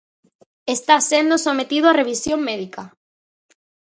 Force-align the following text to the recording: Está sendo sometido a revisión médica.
Está 0.75 0.95
sendo 1.11 1.35
sometido 1.45 1.85
a 1.87 1.97
revisión 2.01 2.39
médica. 2.49 2.83